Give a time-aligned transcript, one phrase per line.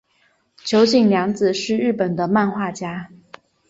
[0.57, 3.11] 九井谅子是日本的漫画家。